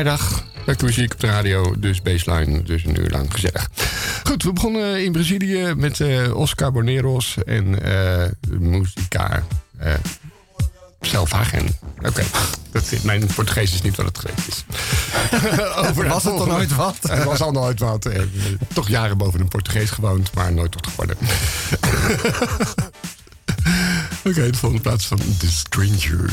Vrijdag, 0.00 0.44
lekker 0.64 0.86
muziek 0.86 1.12
op 1.12 1.20
de 1.20 1.26
radio, 1.26 1.74
dus 1.78 2.02
baseline, 2.02 2.62
dus 2.62 2.84
een 2.84 3.00
uur 3.00 3.10
lang 3.10 3.32
gezellig. 3.32 3.68
Goed, 4.24 4.42
we 4.42 4.52
begonnen 4.52 5.04
in 5.04 5.12
Brazilië 5.12 5.74
met 5.76 6.00
eh, 6.00 6.36
Oscar 6.36 6.72
Boneros 6.72 7.36
en 7.44 7.86
uh, 7.86 8.24
Musica 8.58 9.42
uh, 9.82 9.92
Selvagen. 11.00 11.78
Oké, 11.98 12.08
okay. 12.08 12.26
mijn 13.02 13.26
Portugees 13.34 13.72
is 13.74 13.82
niet 13.82 13.96
wat 13.96 14.06
het 14.06 14.18
geweest 14.18 14.48
is. 14.48 14.64
Over 15.88 16.08
was 16.08 16.24
het 16.24 16.38
dan 16.38 16.48
nooit 16.48 16.74
wat? 16.74 16.96
Het 17.08 17.24
was 17.24 17.40
al 17.40 17.52
nooit 17.52 17.80
wat. 17.80 18.08
toch 18.72 18.88
jaren 18.88 19.18
boven 19.18 19.40
een 19.40 19.48
Portugees 19.48 19.90
gewoond, 19.90 20.34
maar 20.34 20.52
nooit 20.52 20.72
tot 20.72 20.86
geworden. 20.86 21.16
Oké, 24.18 24.28
okay, 24.28 24.50
de 24.50 24.56
volgende 24.58 24.82
plaats 24.82 25.06
van 25.06 25.18
The 25.38 25.50
Stranger. 25.50 26.32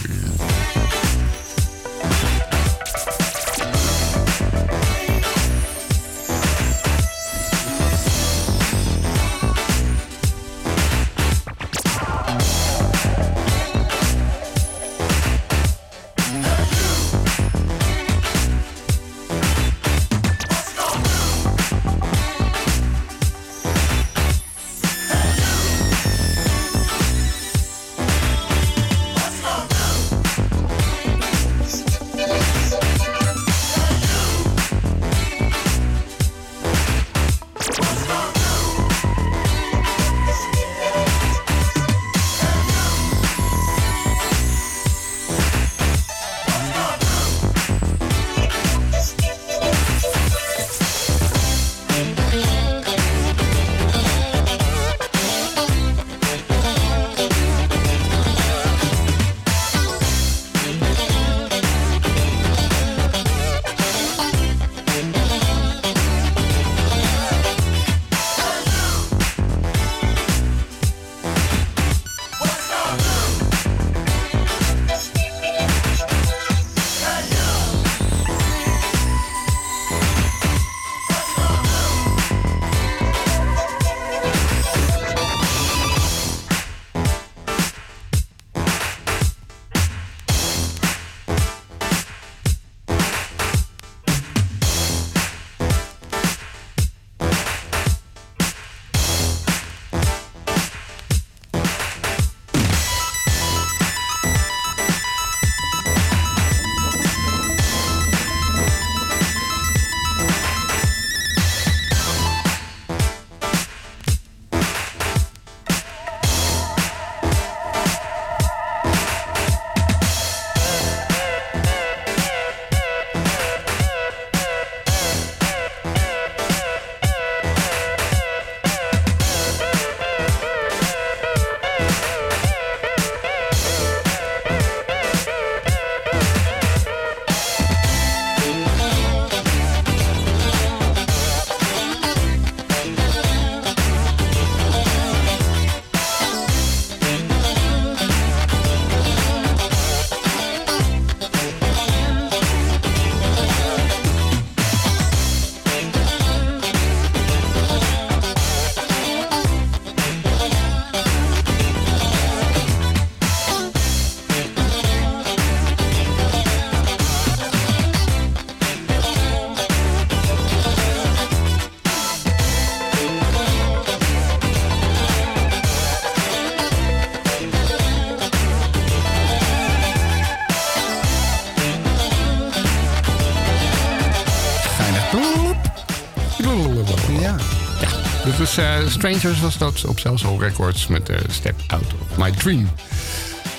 Uh, 188.57 188.87
Strangers 188.87 189.39
was 189.39 189.57
dat 189.57 189.85
op 189.85 189.99
Cell 189.99 190.37
Records 190.39 190.87
met 190.87 191.09
uh, 191.09 191.17
Step 191.29 191.55
Out 191.67 191.93
of 192.01 192.17
My 192.17 192.31
Dream. 192.31 192.69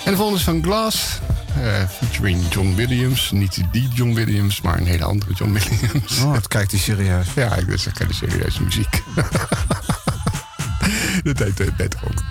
En 0.04 0.10
de 0.10 0.16
volgende 0.16 0.38
is 0.38 0.44
van 0.44 0.62
Glass, 0.62 1.18
uh, 1.58 1.88
featuring 1.88 2.42
John 2.50 2.74
Williams. 2.74 3.30
Niet 3.30 3.60
die 3.72 3.88
John 3.94 4.14
Williams, 4.14 4.60
maar 4.60 4.78
een 4.78 4.86
hele 4.86 5.04
andere 5.04 5.32
John 5.34 5.52
Williams. 5.52 6.22
Oh, 6.22 6.32
het 6.32 6.48
kijkt 6.48 6.70
hij 6.70 6.80
serieus. 6.80 7.26
Ja, 7.34 7.54
ik 7.54 7.66
dus 7.66 7.82
de 7.82 7.90
serieuze 8.08 8.62
muziek. 8.62 9.02
dat 11.22 11.38
heet 11.38 11.60
uh, 11.60 11.66
beter 11.76 12.00
ook. 12.04 12.27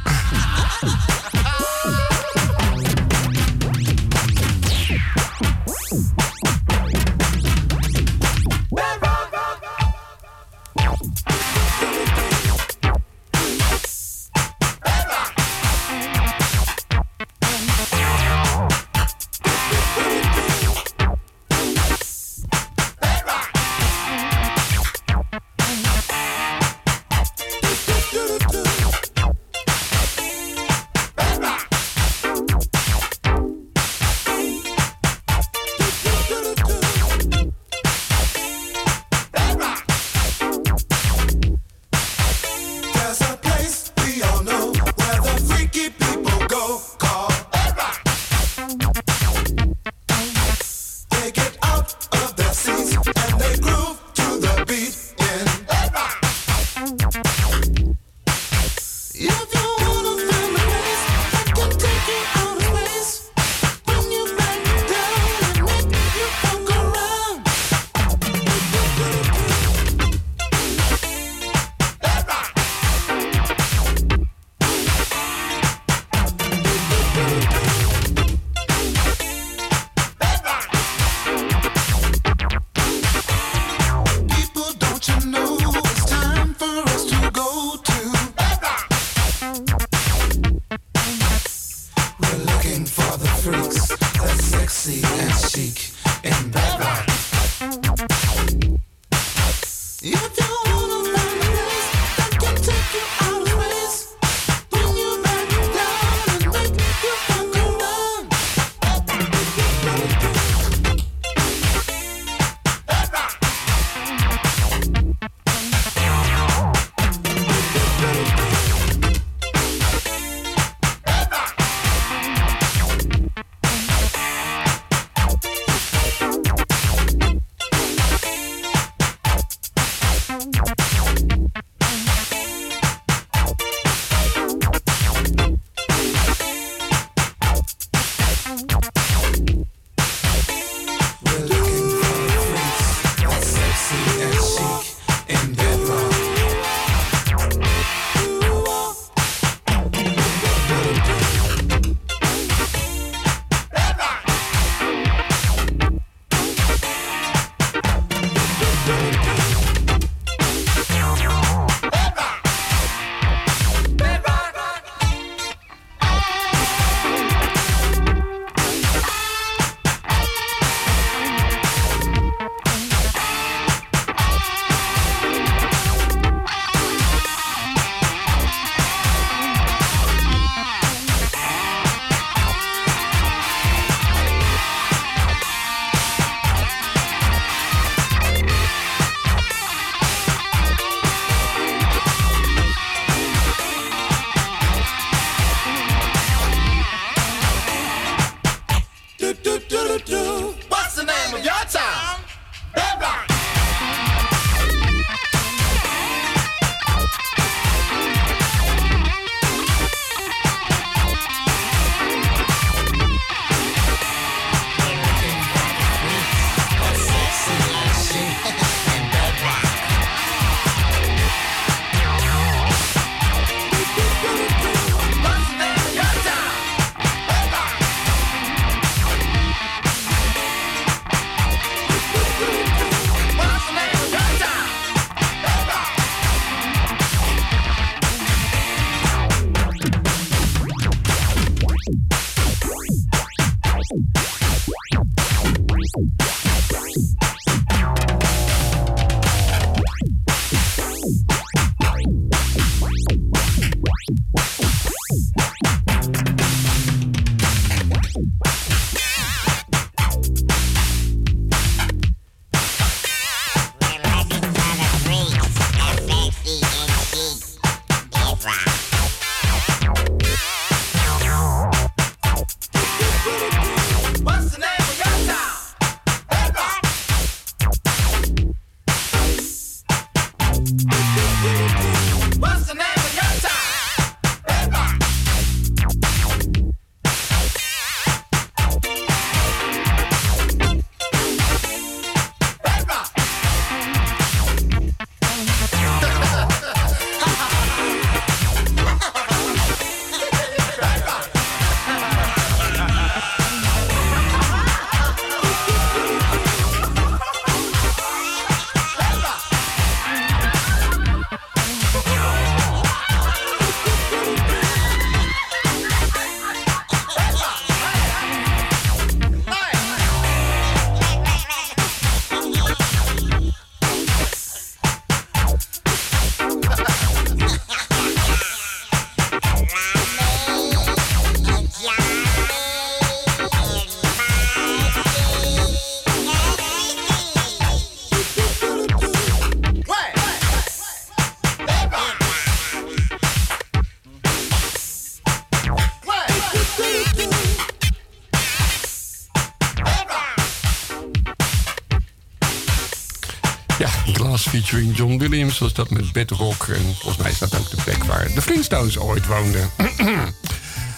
Featuring 354.68 354.96
John 354.96 355.18
Williams 355.18 355.60
was 355.60 355.74
dat 355.74 355.90
met 355.90 356.12
Bedrock. 356.12 356.68
En 356.68 356.82
volgens 356.82 357.18
mij 357.18 357.32
is 357.32 357.38
dat 357.38 357.58
ook 357.58 357.70
de 357.70 357.78
plek 357.84 358.04
waar 358.04 358.34
de 358.34 358.42
Flintstones 358.42 358.98
ooit 358.98 359.26
woonden. 359.28 359.70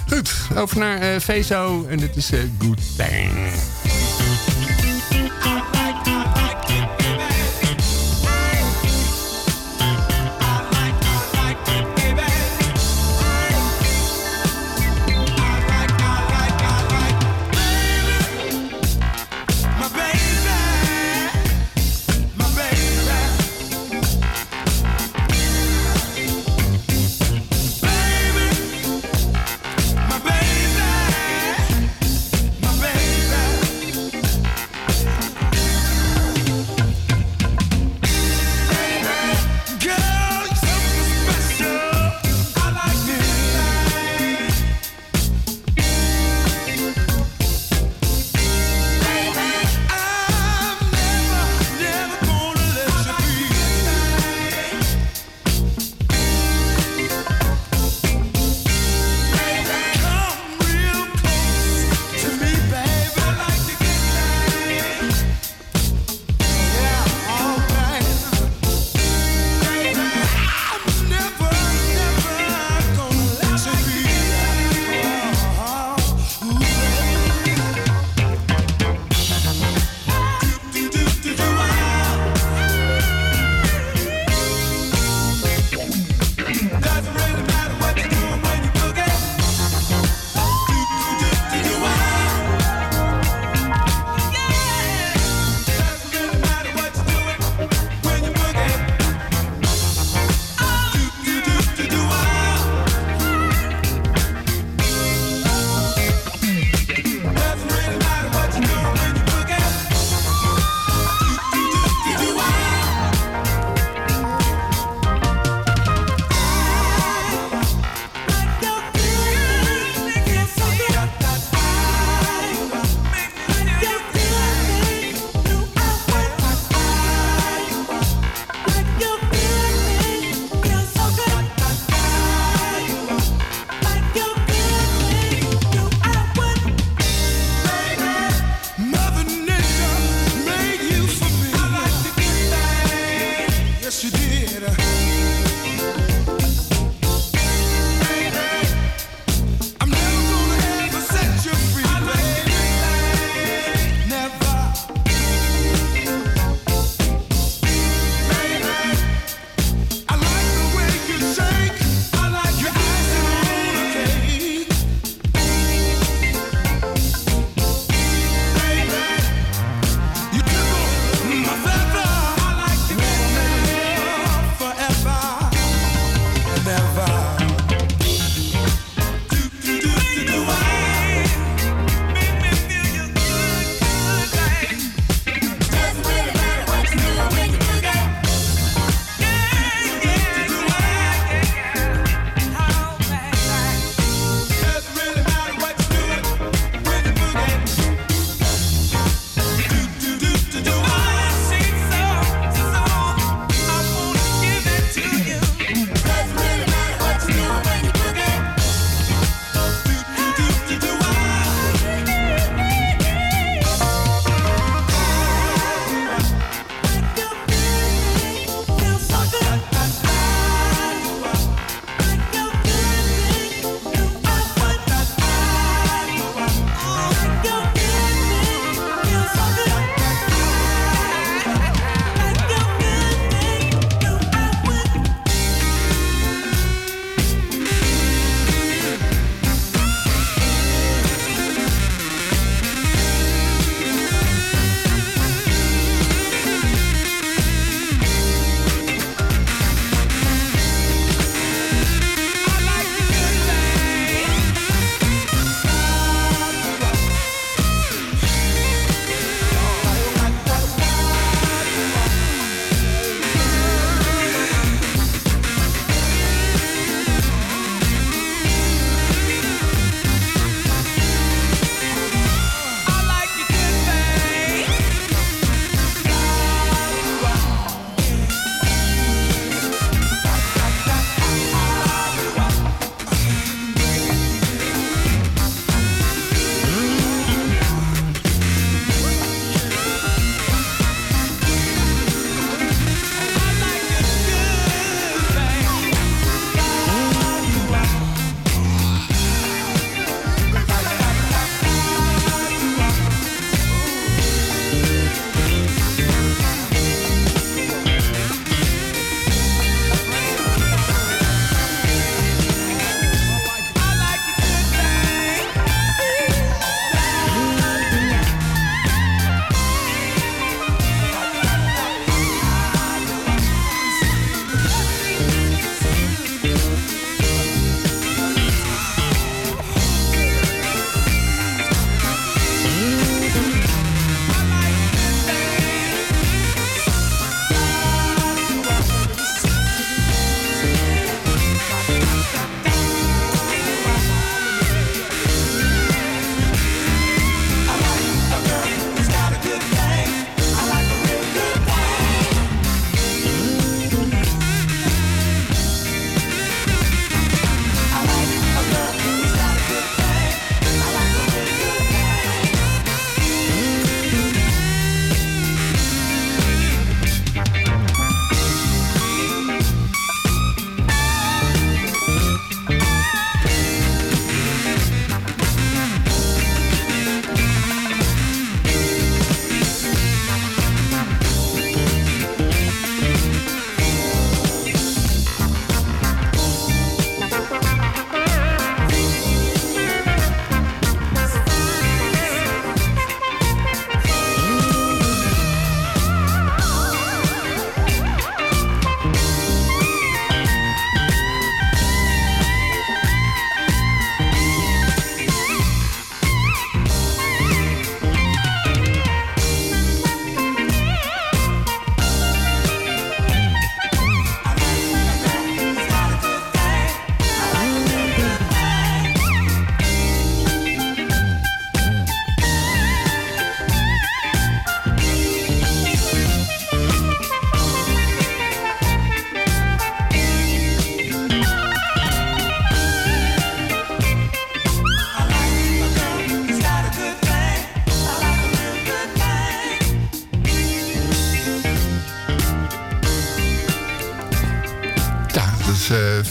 Goed, 0.10 0.34
over 0.56 0.78
naar 0.78 1.02
uh, 1.02 1.92
en 1.92 1.98
dit 1.98 2.16
is 2.16 2.32
uh, 2.32 2.40
Good 2.60 2.79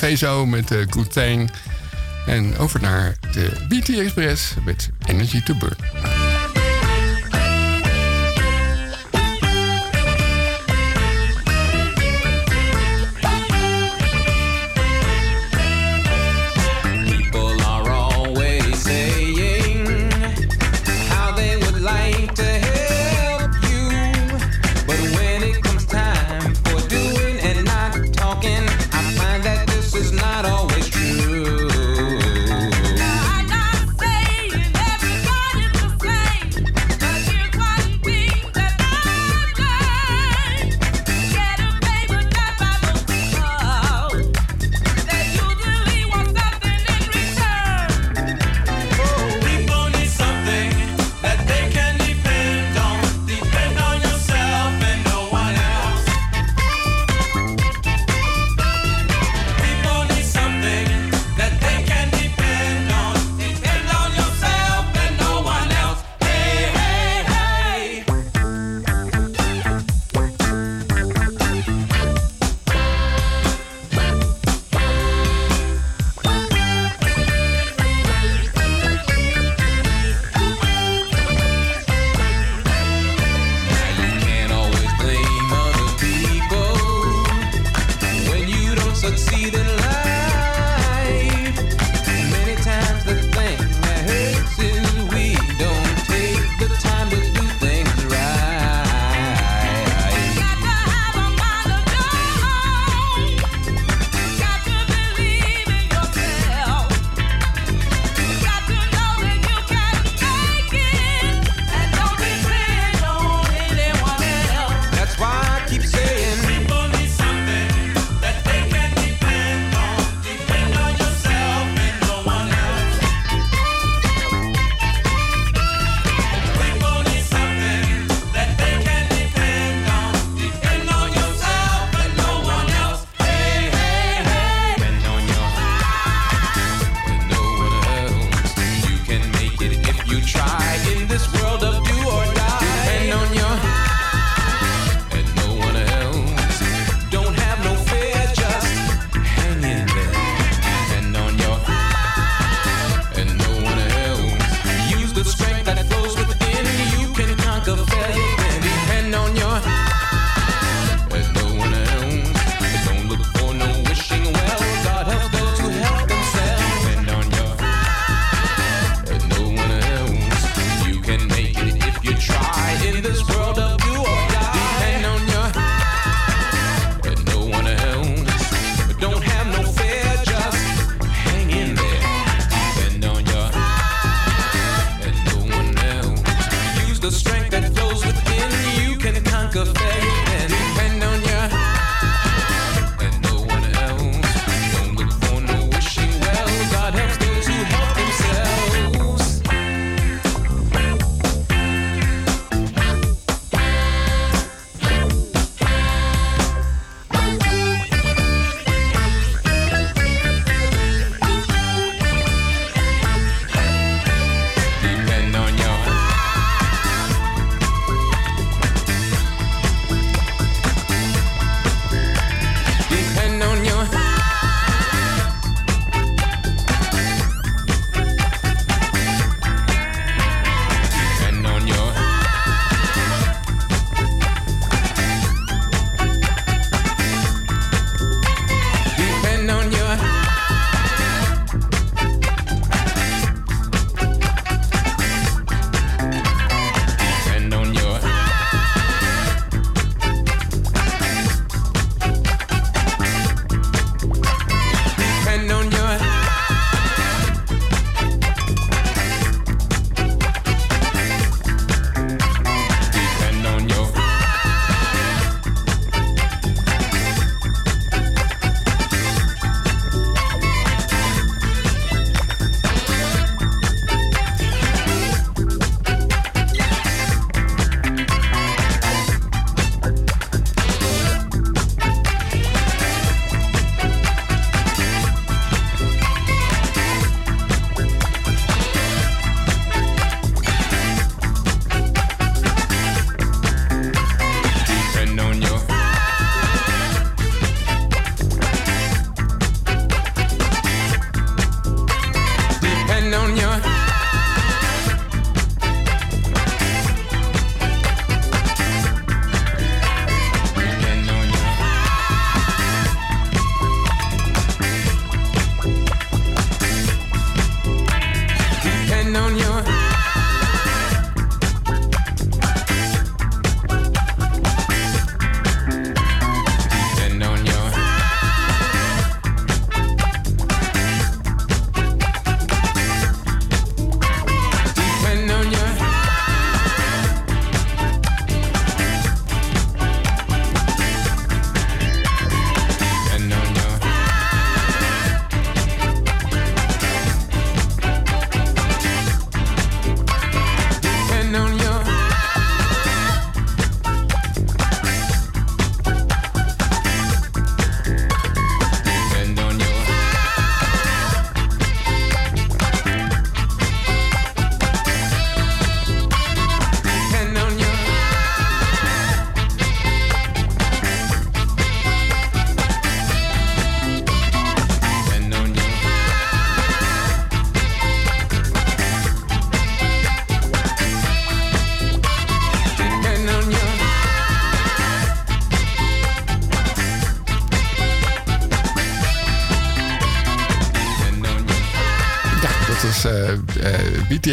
Vezo 0.09 0.47
met 0.47 0.71
uh, 0.71 0.85
Good 0.91 1.13
Thing. 1.13 1.51
En 2.27 2.59
over 2.59 2.81
naar 2.81 3.17
de 3.33 3.51
BT 3.69 3.89
Express 3.89 4.55
met 4.65 4.91
Energy 5.07 5.43
to 5.43 5.55
Burn. 5.55 5.77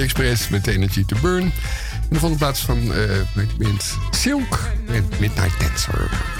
Express 0.01 0.49
met 0.49 0.67
Energy 0.67 1.05
to 1.05 1.17
Burn. 1.21 1.43
In 1.43 1.51
de 2.09 2.19
volgende 2.19 2.37
plaats 2.37 2.59
van 2.59 2.77
uh, 2.81 3.69
Silk 4.11 4.59
met 4.87 5.19
Midnight 5.19 5.59
Dancer. 5.59 6.34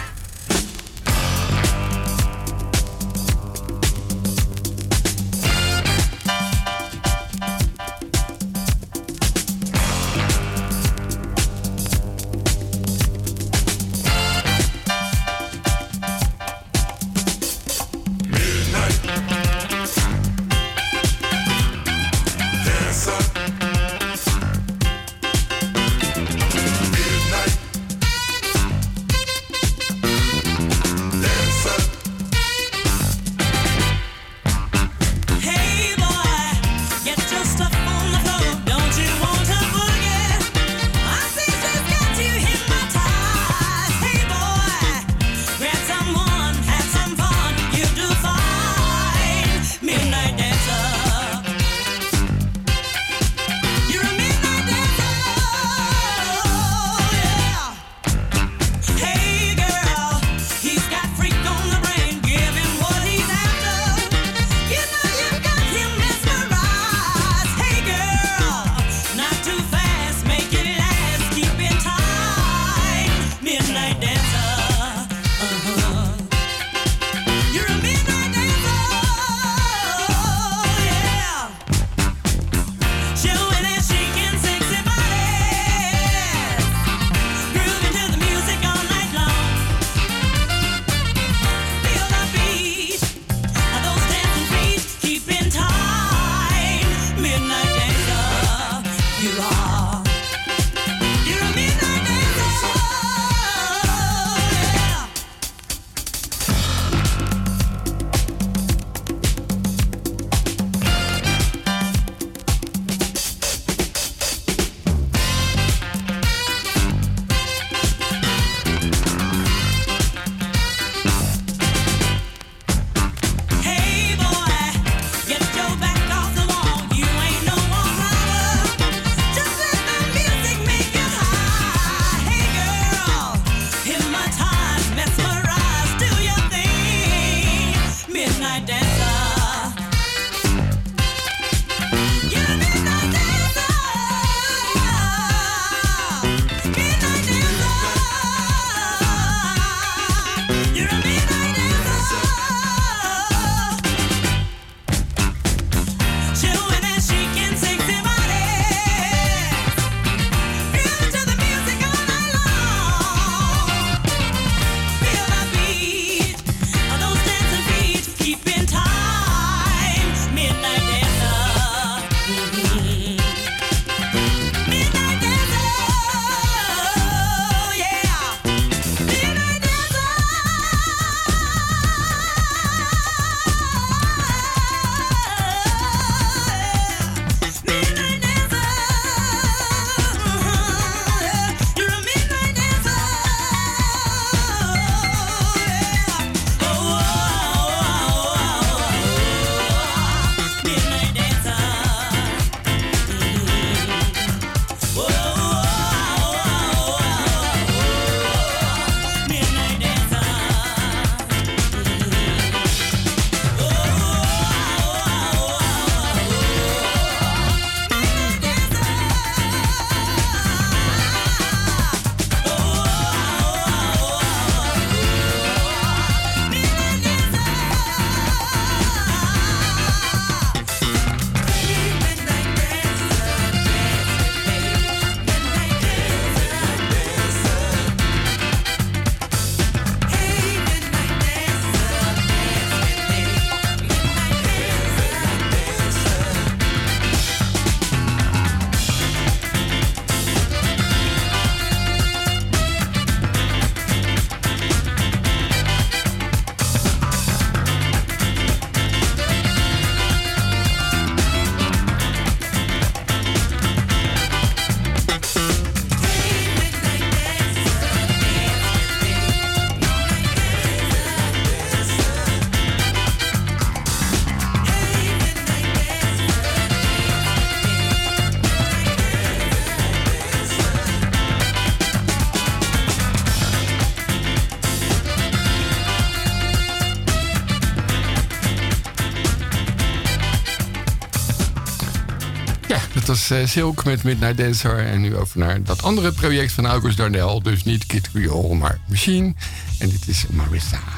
Uh, 293.31 293.47
Silk 293.47 293.83
met 293.83 294.03
Midnight 294.03 294.38
Dancer. 294.38 294.77
En 294.77 295.01
nu 295.01 295.15
over 295.15 295.39
naar 295.39 295.63
dat 295.63 295.83
andere 295.83 296.11
project 296.11 296.51
van 296.51 296.65
August 296.65 296.97
Darnell. 296.97 297.39
Dus 297.43 297.63
niet 297.63 297.85
Kid 297.85 298.11
Creole, 298.11 298.55
maar 298.55 298.79
Machine. 298.88 299.33
En 299.79 299.89
dit 299.89 300.07
is 300.07 300.25
Marissa. 300.29 300.94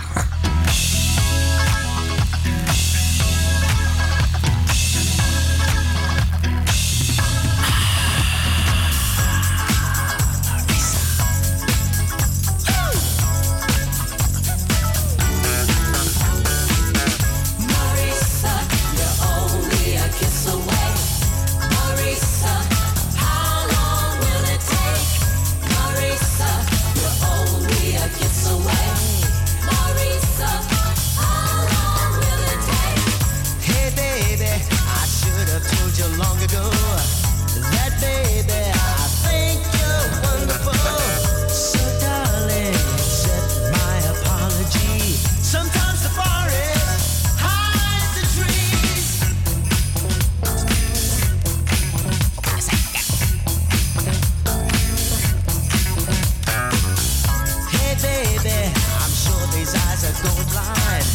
go 60.24 60.32
blind. 60.52 61.06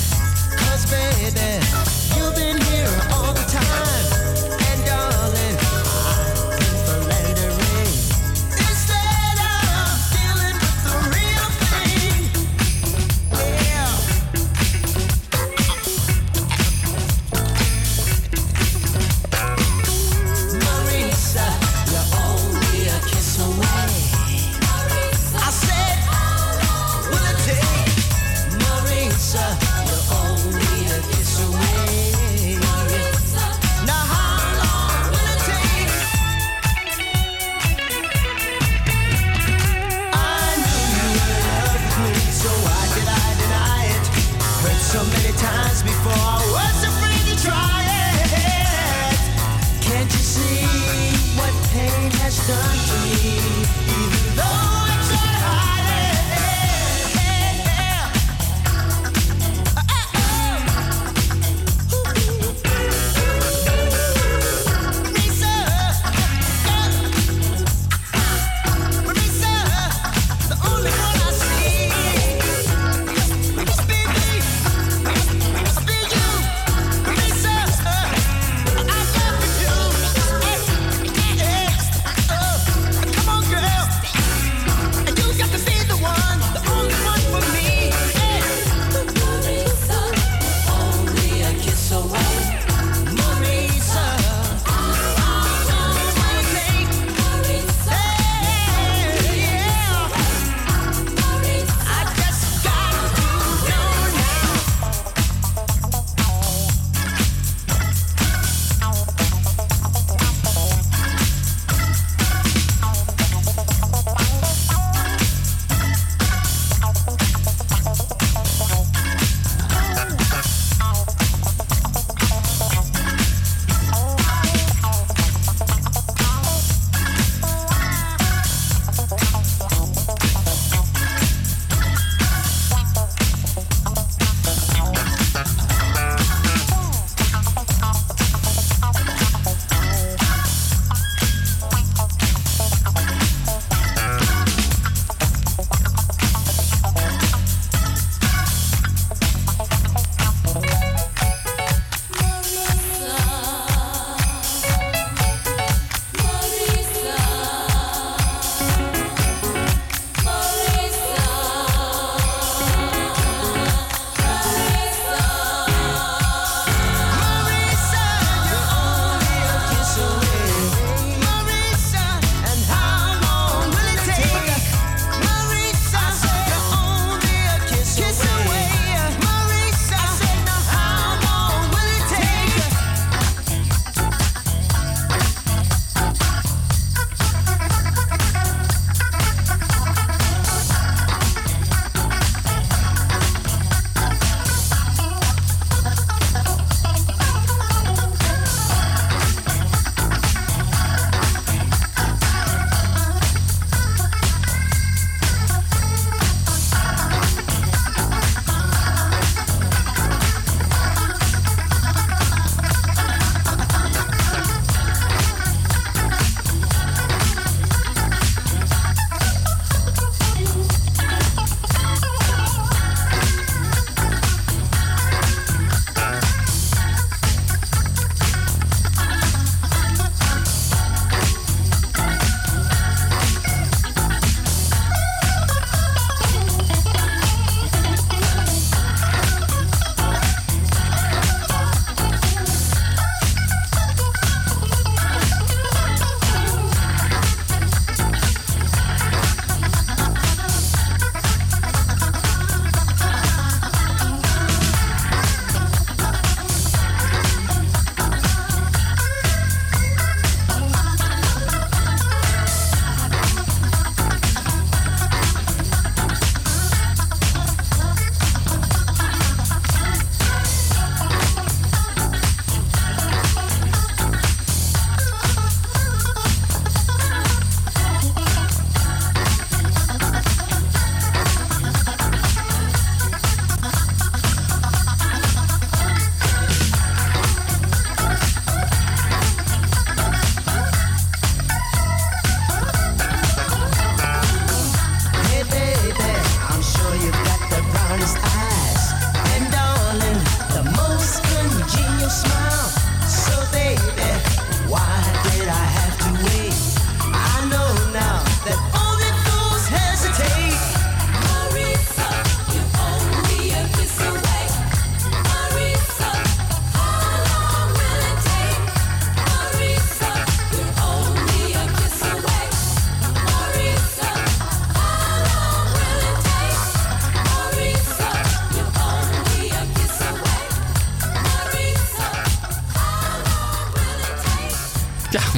Cause 0.58 0.84
baby. 0.90 1.41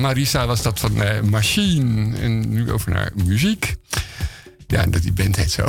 Marisa 0.05 0.47
was 0.47 0.63
dat 0.63 0.81
van 0.81 1.03
uh, 1.03 1.21
Machine. 1.21 2.17
En 2.19 2.49
nu 2.49 2.73
over 2.73 2.93
naar 2.93 3.13
muziek. 3.15 3.77
Ja, 4.67 4.81
en 4.83 4.91
dat 4.91 5.03
die 5.03 5.13
band 5.13 5.37
heet 5.37 5.51
zo. 5.51 5.65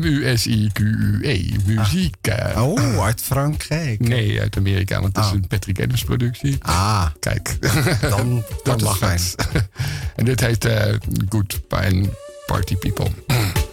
M-U-S-I-Q-U-E. 0.00 1.50
Muziek. 1.66 2.28
Ah. 2.28 2.62
Oh, 2.62 3.04
uit 3.04 3.20
Frankrijk. 3.20 4.00
Nee, 4.00 4.40
uit 4.40 4.56
Amerika, 4.56 5.00
want 5.00 5.16
het 5.16 5.24
is 5.24 5.30
een 5.30 5.46
Patrick 5.46 5.80
Adams 5.80 6.04
productie. 6.04 6.58
Ah. 6.62 7.06
Kijk. 7.20 7.56
Dan, 8.00 8.44
dat 8.62 8.82
is 8.82 8.88
fijn. 8.88 9.20
en 10.16 10.24
dit 10.24 10.40
heet 10.40 10.68
Good 11.28 11.60
Party 12.46 12.76
People. 12.76 13.10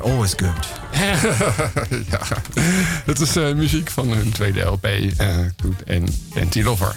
always 0.00 0.34
good. 0.34 0.68
ja, 2.10 2.20
dat 3.06 3.20
is 3.20 3.36
uh, 3.36 3.54
muziek 3.54 3.90
van 3.90 4.08
hun 4.08 4.32
tweede 4.32 4.60
LP. 4.60 4.86
Uh, 4.86 5.36
goed, 5.62 5.82
en 5.82 6.04
Plenty 6.32 6.62
Lover. 6.62 6.94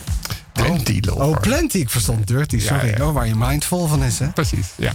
Plenty 0.51 0.99
oh. 1.01 1.15
Lover. 1.15 1.35
Oh, 1.35 1.41
Plenty. 1.41 1.77
Ik 1.77 1.89
verstond 1.89 2.27
Dirty, 2.27 2.59
sorry. 2.59 2.87
Ja, 2.87 2.97
ja. 2.97 3.07
Oh, 3.07 3.13
waar 3.13 3.27
je 3.27 3.35
mind 3.35 3.65
vol 3.65 3.87
van 3.87 4.03
is, 4.03 4.19
hè? 4.19 4.27
Precies, 4.27 4.67
ja. 4.75 4.91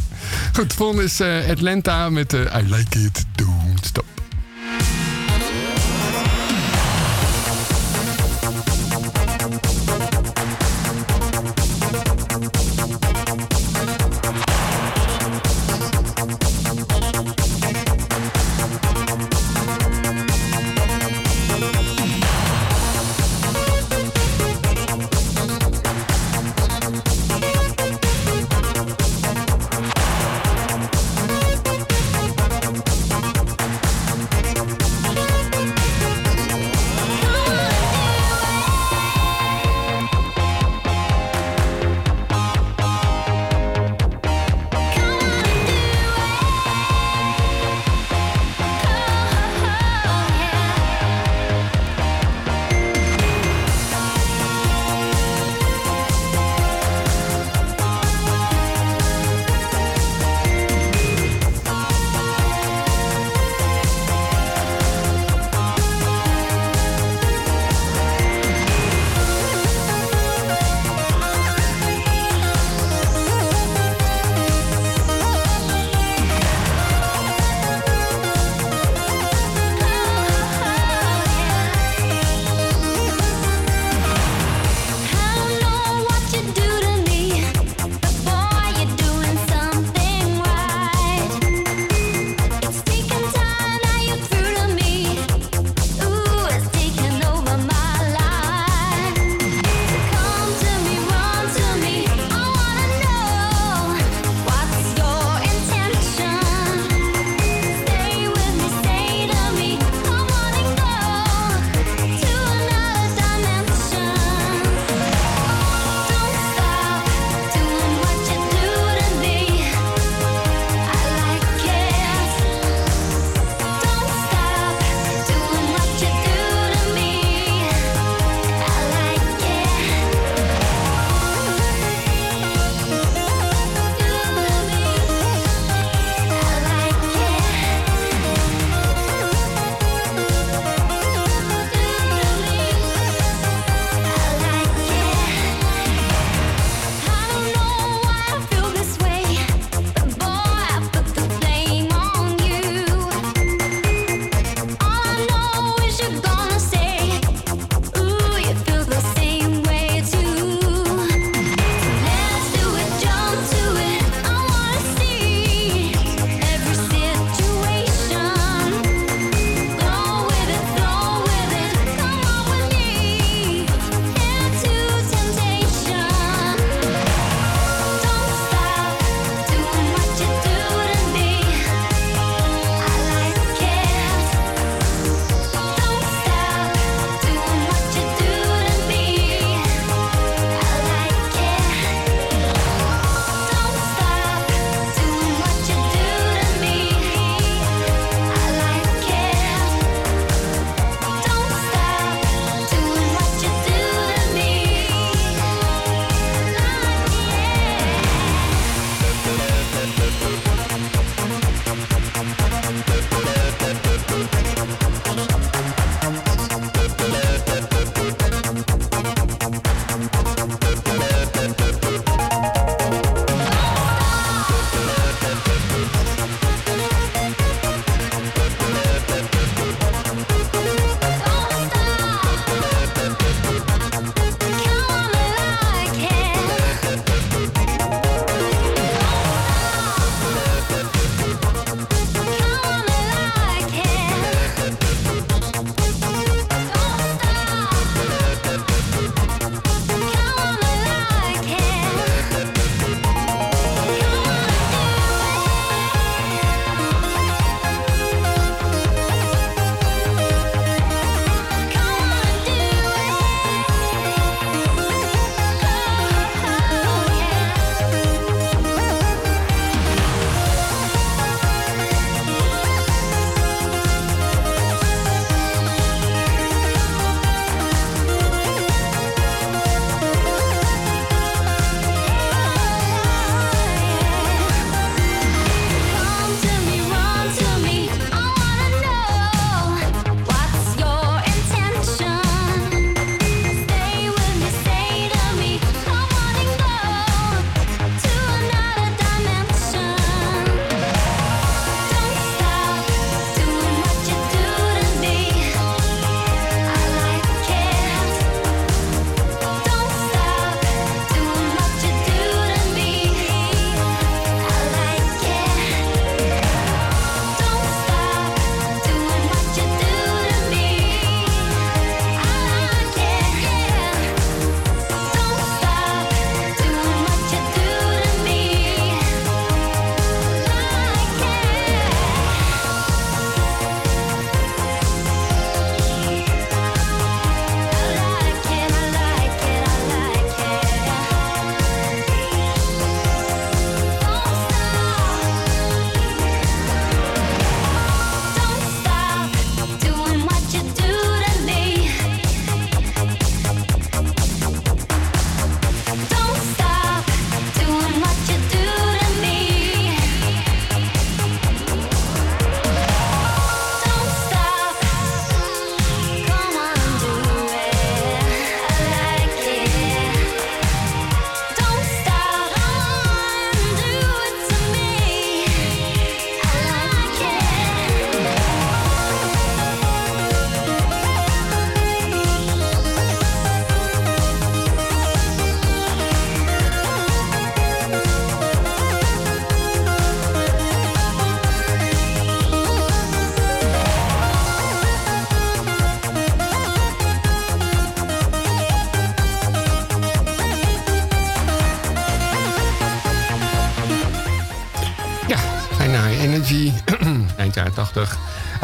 Goed, 0.53 0.73
volgende 0.73 1.03
is 1.03 1.21
uh, 1.21 1.49
Atlanta 1.49 2.11
met 2.11 2.33
I 2.33 2.49
Like 2.67 2.99
It, 2.99 3.25
Don't 3.35 3.87
Stop. 3.87 4.18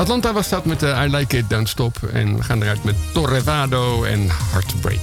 Atlanta 0.05 0.32
was 0.32 0.48
dat 0.48 0.64
met 0.64 0.82
uh, 0.82 1.02
I 1.05 1.16
Like 1.16 1.36
It, 1.36 1.50
Don't 1.50 1.68
Stop. 1.68 1.96
En 2.12 2.36
we 2.36 2.42
gaan 2.42 2.62
eruit 2.62 2.84
met 2.84 2.94
Torrevado 3.12 4.05
en 4.05 4.28
Heartbreaker. 4.52 4.93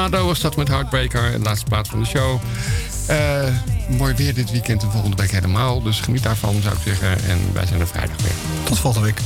Fado 0.00 0.26
was 0.26 0.40
dat 0.40 0.56
met 0.56 0.68
Heartbreaker. 0.68 1.32
En 1.32 1.42
laatste 1.42 1.66
plaats 1.66 1.88
van 1.88 1.98
de 1.98 2.06
show. 2.06 2.40
Uh, 3.10 3.96
mooi 3.98 4.14
weer 4.14 4.34
dit 4.34 4.50
weekend 4.50 4.82
en 4.82 4.90
volgende 4.90 5.16
week 5.16 5.30
helemaal. 5.30 5.82
Dus 5.82 6.00
geniet 6.00 6.22
daarvan, 6.22 6.62
zou 6.62 6.74
ik 6.74 6.80
zeggen. 6.84 7.24
En 7.28 7.38
wij 7.52 7.66
zijn 7.66 7.80
er 7.80 7.86
vrijdag 7.86 8.16
weer. 8.22 8.32
Tot 8.64 8.78
volgende 8.78 9.06
week. 9.06 9.20